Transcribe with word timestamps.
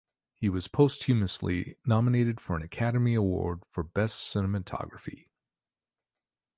He 0.33 0.49
was 0.49 0.67
posthumously 0.67 1.75
nominated 1.85 2.39
for 2.41 2.55
an 2.55 2.63
Academy 2.63 3.13
Award 3.13 3.61
for 3.69 3.83
Best 3.83 4.33
Cinematography. 4.33 5.27